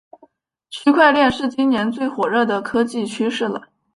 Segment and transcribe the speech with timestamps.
[0.71, 3.67] 区块链是今年最火热的科技趋势了